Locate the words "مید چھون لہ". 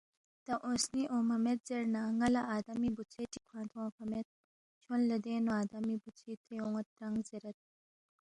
4.11-5.17